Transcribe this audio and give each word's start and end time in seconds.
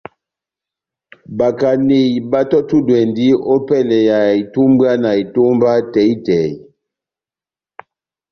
Bakaneyi 1.37 2.15
batɔ́tudwɛndi 2.31 3.25
opɛlɛ 3.53 3.97
ya 4.09 4.17
itumbwana 4.41 5.09
etómba 5.21 5.71
tɛhi-tɛhi. 5.93 6.55